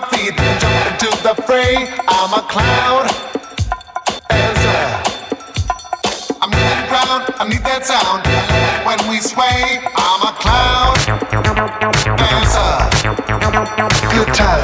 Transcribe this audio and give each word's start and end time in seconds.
my 0.00 0.08
feet 0.08 0.34
jump 0.58 0.74
into 0.90 1.06
the 1.22 1.34
fray. 1.46 1.86
I'm 2.08 2.32
a 2.34 2.42
clown. 2.50 3.06
Dancer. 4.28 4.86
I'm 6.42 6.50
moving 6.50 6.86
ground. 6.90 7.22
I 7.38 7.46
need 7.48 7.62
that 7.62 7.86
sound. 7.86 8.26
When 8.86 8.98
we 9.08 9.20
sway, 9.20 9.78
I'm 9.94 10.22
a 10.26 10.32
clown. 10.42 10.98
Dancer. 12.18 12.74
Good 14.16 14.34
time. 14.34 14.63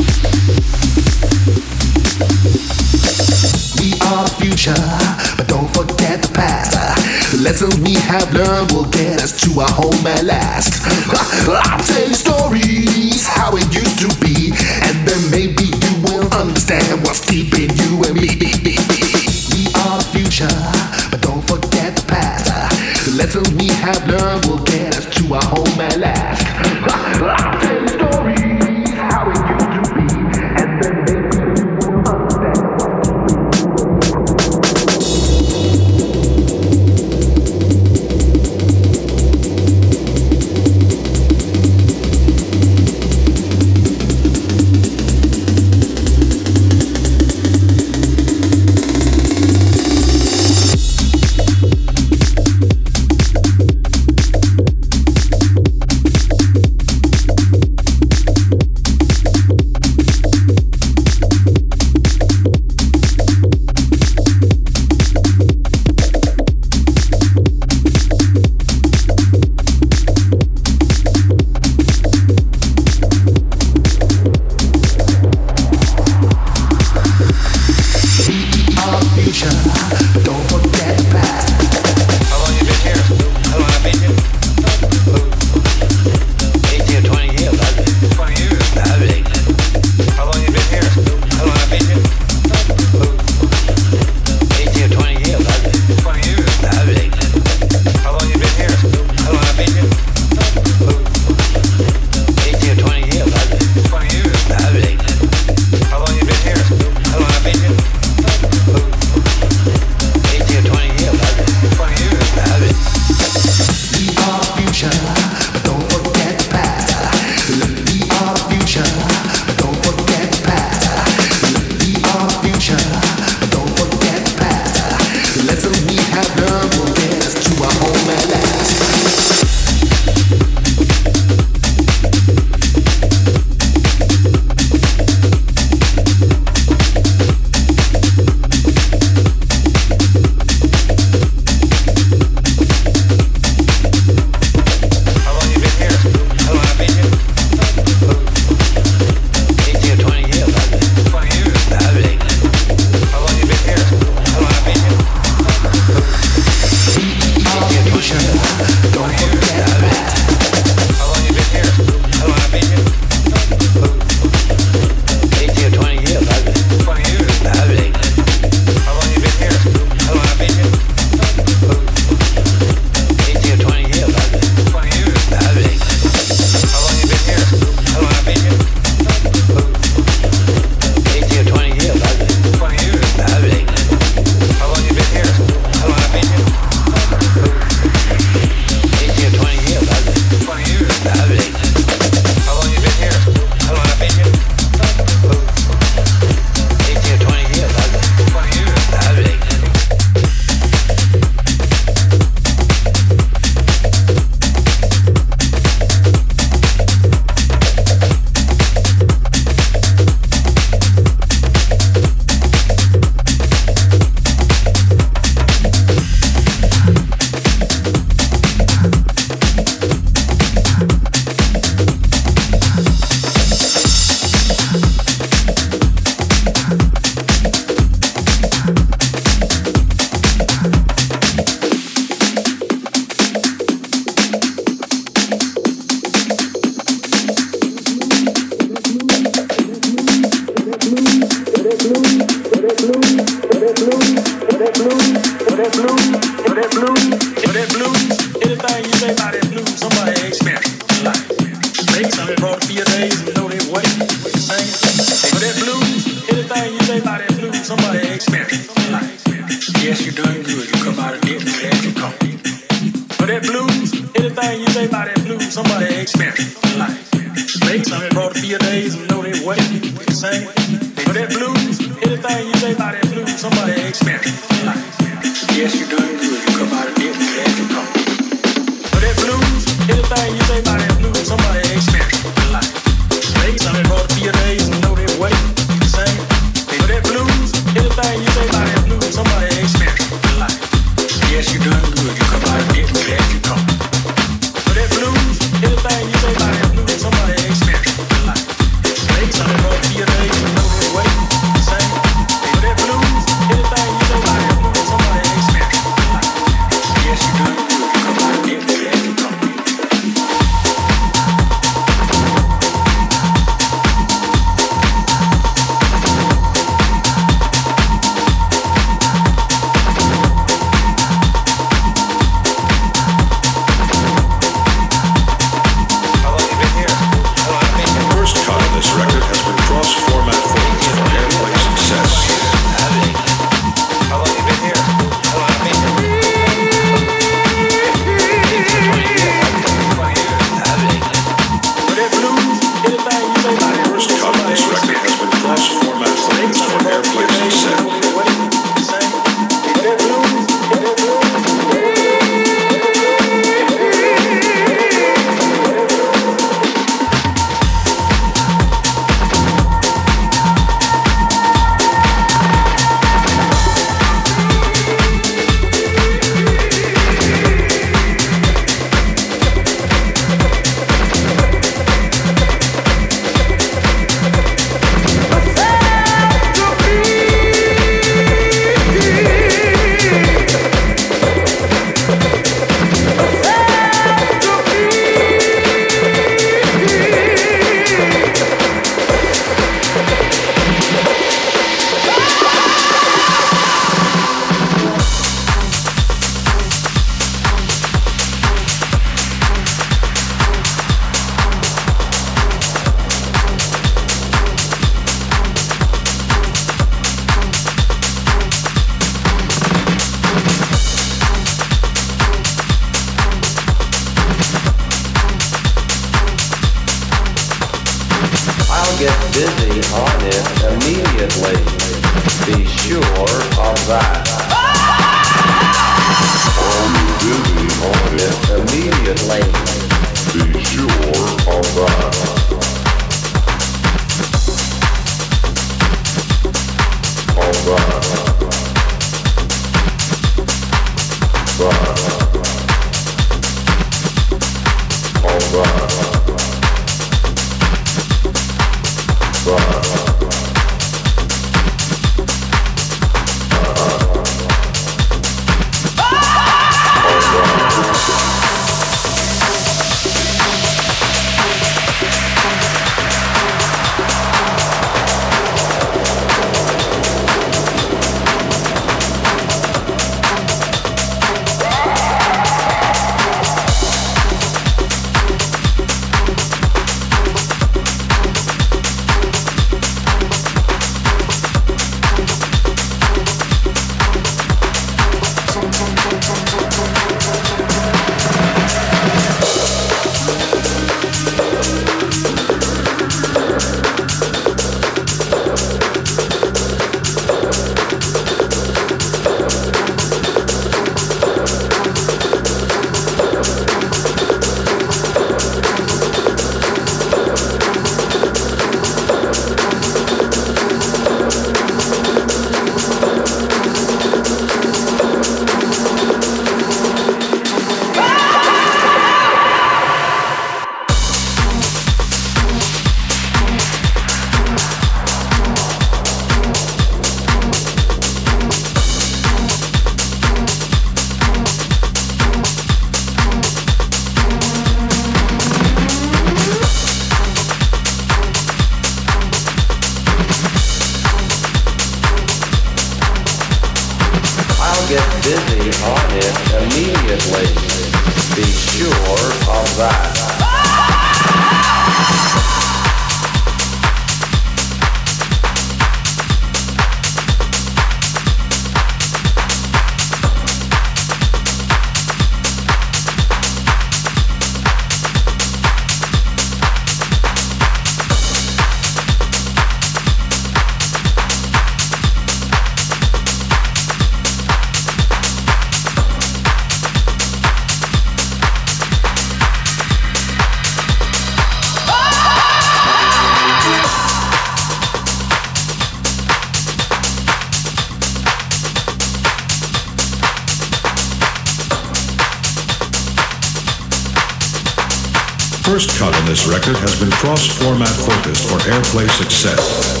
first 595.70 595.96
cut 596.00 596.12
on 596.16 596.26
this 596.26 596.48
record 596.48 596.76
has 596.78 596.98
been 596.98 597.12
cross-format 597.12 597.86
focused 597.88 598.50
for 598.50 598.58
airplay 598.72 599.08
success. 599.10 600.00